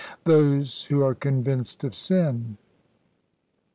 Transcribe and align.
"Those 0.23 0.85
who 0.85 1.03
are 1.03 1.13
convinced 1.13 1.83
of 1.83 1.93
sin." 1.93 2.57